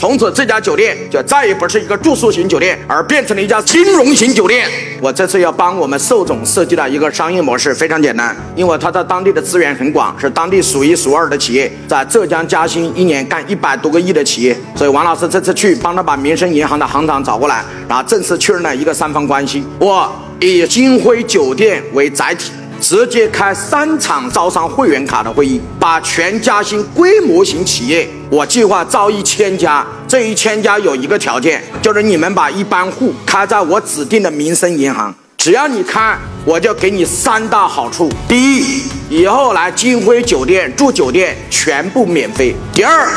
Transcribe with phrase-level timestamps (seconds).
[0.00, 4.66] 从此这家酒店就再也不是一个住宿型酒店，而变成了一家金融型酒店。
[4.98, 14.56] 我这次要帮我们寿总设计的一个商业模式非常简单，因为他在当地的资源很广，是当地数一数二的企业，在浙江嘉兴一年干一百多个亿的企业。
[14.74, 19.62] 所以王老师这次去帮他把民生银行的行长找过来，然后正式确认了一个三方关系。
[19.78, 20.10] 我
[20.40, 22.52] 以金辉酒店为载体。
[22.80, 43.08] 直接开三场招商会员卡的会议，把全嘉兴规模型企业，我计划招一千家，这一千家有一个条件，就是你们把一般户开在我指定的民生银行，只要你开，我就给你三大好处：第一，以后来金辉酒店住酒店全部免费；第二，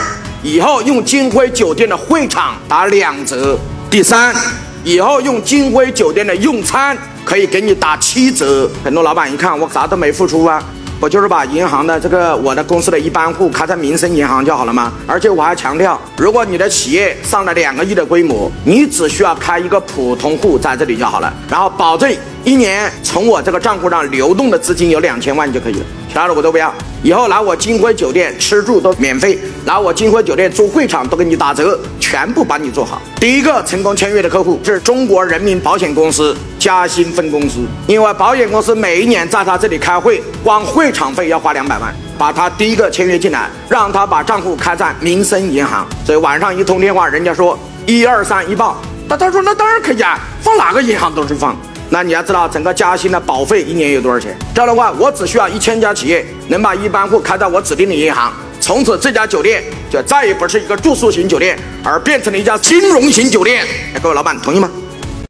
[0.44, 3.58] 以后用金辉酒店的会场打两折；
[3.90, 4.36] 第三，
[4.84, 6.98] 以后用金辉酒店的用餐。
[7.26, 8.70] 可以给你打七折。
[8.84, 10.62] 很多老板一看我啥都没付出啊，
[11.00, 14.92] 我就是把银行的这个我的公司的一般户开在民生银行就好了吗？
[15.08, 25.86] 而且我还强调，如果你的企业上了两个亿的规模，你只需要开一个普通户在这里就好了，然后保证一年从我这个账户上流动的资金有两千万就可以了。
[26.14, 33.02] 当然我都不要，以后来我金辉酒店吃住都免费，来我金辉酒店租会场都给你打折，全部帮你做好。
[33.20, 45.88] 第一个成功签约的客户是中国人民保险公司嘉兴分公司，因为保险公司每一年在他这里开会，光会场费要花两百万，把他第一个签约进来，让他把账户开在民生银行。
[46.06, 48.78] 所以晚上一通电话，人家说一二三一报，
[49.10, 51.58] 那他说那当然可以啊，放哪个银行都是放。
[51.94, 54.36] 那你要知道整个嘉兴的保费一年有多少钱？
[54.52, 63.64] 这样的话，我只需要一千家企业能把一般户开到我指定的银行，从此这家酒店就再也不是一个住宿型酒店，而变成了一家金融型酒店。
[64.02, 64.68] 各位老板同意吗？